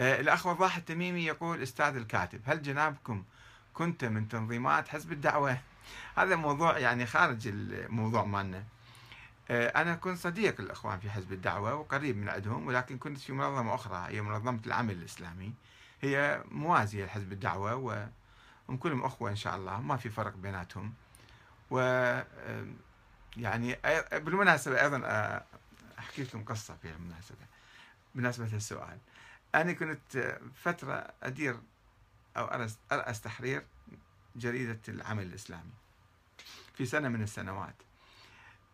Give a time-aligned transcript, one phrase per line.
[0.00, 3.24] آه، الأخ وضاح التميمي يقول أستاذ الكاتب هل جنابكم
[3.74, 5.58] كنت من تنظيمات حزب الدعوة؟
[6.16, 8.64] هذا موضوع يعني خارج الموضوع مالنا.
[9.50, 13.74] آه، أنا كنت صديق الإخوان في حزب الدعوة وقريب من عندهم ولكن كنت في منظمة
[13.74, 15.54] أخرى هي منظمة العمل الإسلامي.
[16.02, 20.92] هي موازية لحزب الدعوة وهم كلهم أخوة إن شاء الله ما في فرق بيناتهم.
[21.70, 21.78] و
[23.36, 23.78] يعني
[24.12, 25.44] بالمناسبة أيضا آه،
[25.98, 27.46] أحكي لكم قصة في المناسبة
[28.14, 28.98] بمناسبة السؤال.
[29.54, 31.60] أنا كنت فترة أدير
[32.36, 32.44] أو
[32.92, 33.66] أرأس تحرير
[34.36, 35.72] جريدة العمل الإسلامي
[36.74, 37.74] في سنة من السنوات.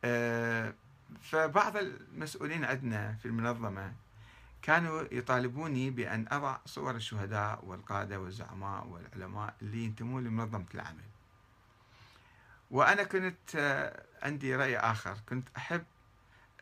[0.05, 0.75] آه،
[1.23, 3.93] فبعض المسؤولين عندنا في المنظمة
[4.63, 11.05] كانوا يطالبوني بأن أضع صور الشهداء والقادة والزعماء والعلماء اللي ينتمون لمنظمة العمل.
[12.71, 15.19] وأنا كنت آه، عندي رأي آخر.
[15.29, 15.85] كنت أحب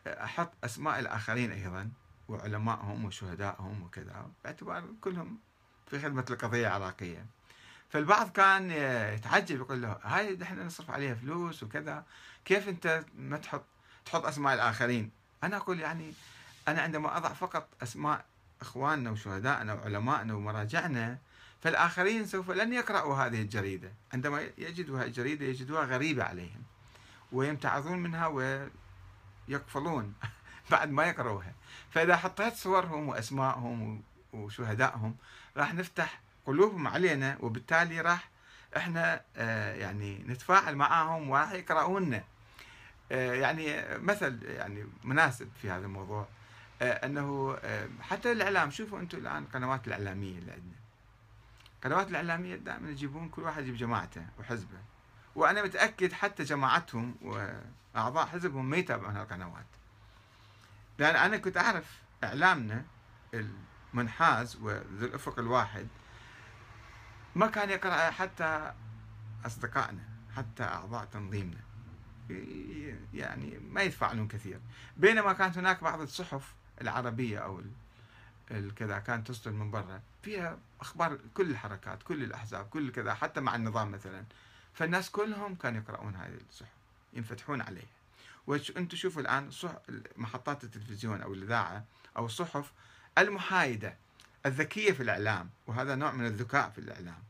[0.07, 1.89] آه، أحط أسماء الآخرين أيضا.
[2.31, 4.25] وعلمائهم وشهدائهم وكذا.
[4.43, 5.39] باعتبار كلهم
[5.87, 7.25] في خدمة القضية العراقية.
[7.89, 8.71] فالبعض كان
[9.15, 12.05] يتعجب يقول له هاي إحنا نصرف عليها فلوس وكذا
[12.45, 13.63] كيف أنت ما تحط
[14.05, 15.11] تحط أسماء الآخرين؟
[15.43, 16.13] أنا أقول يعني
[16.67, 18.25] أنا عندما أضع فقط أسماء
[18.61, 21.17] إخواننا وشهدائنا وعلمائنا ومراجعنا
[21.61, 23.91] فالآخرين سوف لن يقرأوا هذه الجريدة.
[24.13, 26.63] عندما يجدوا هذه الجريدة يجدوها غريبة عليهم
[27.31, 28.27] ويمتعظون منها
[29.47, 30.13] ويقفلون
[30.71, 31.53] بعد ما يقرأوها
[31.89, 34.01] فإذا حطيت صورهم وأسمائهم
[34.33, 35.15] وشهدائهم
[35.57, 38.29] راح نفتح قلوبهم علينا وبالتالي راح
[38.77, 42.23] إحنا آه، يعني نتفاعل معاهم وراح يقرؤونا.
[43.11, 46.27] آه، يعني مثل يعني مناسب في هذا الموضوع
[46.81, 47.57] آه، أنه
[48.01, 50.81] حتى الإعلام شوفوا أنتم الآن القنوات الإعلامية اللي عندنا.
[51.75, 54.77] القنوات الإعلامية دائما يجيبون كل واحد يجيب جماعته وحزبه.
[55.35, 59.65] وأنا متأكد حتى جماعتهم وأعضاء حزبهم ما يتابعون هالقنوات.
[61.01, 62.85] لأن أنا كنت أعرف إعلامنا
[63.33, 65.87] المنحاز وذو الأفق الواحد
[67.35, 68.73] ما كان يقرأ حتى
[69.45, 70.03] أصدقائنا
[70.35, 71.61] حتى أعضاء تنظيمنا.
[73.13, 74.59] يعني ما يتفاعلون كثير.
[74.97, 77.61] بينما كانت هناك بعض الصحف العربية أو
[78.51, 83.55] الكذا كانت تصدر من برا فيها أخبار كل الحركات كل الأحزاب كل كذا حتى مع
[83.55, 84.23] النظام مثلا.
[84.73, 86.71] فالناس كلهم كانوا يقرؤون هذه الصحف
[87.13, 88.00] ينفتحون عليها.
[88.47, 89.49] وأنتم شوفوا الآن
[90.17, 91.85] محطات التلفزيون أو الإذاعة
[92.17, 92.71] أو الصحف
[93.17, 93.97] المحايدة.
[94.45, 97.23] الذكية في الإعلام وهذا نوع من الذكاء في الإعلام.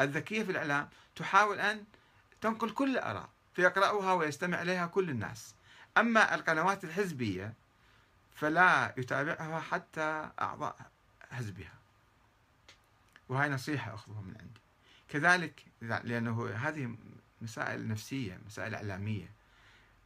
[0.00, 1.84] الذكية في الإعلام تحاول أن
[2.40, 5.54] تنقل كل الآراء فيقرأها ويستمع إليها كل الناس.
[5.98, 7.54] أما القنوات الحزبية
[8.34, 10.76] فلا يتابعها حتى أعضاء
[11.30, 11.74] حزبها.
[13.28, 14.60] وهي نصيحة أخذها من عندي.
[15.08, 16.96] كذلك لأنه هذه
[17.40, 19.41] مسائل نفسية مسائل إعلامية.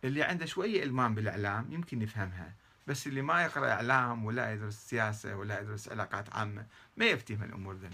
[0.06, 2.52] اللي عنده شوية إلمام بالإعلام يمكن يفهمها
[2.86, 7.74] بس اللي ما يقرأ إعلام ولا يدرس سياسة ولا يدرس علاقات عامة ما يفتهم الأمور
[7.74, 7.92] ذنب.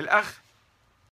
[0.00, 0.40] الأخ